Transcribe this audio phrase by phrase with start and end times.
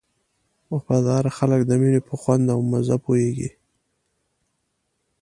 [0.73, 3.49] وفاداره خلک د مینې په خوند او مزه پوهېږي.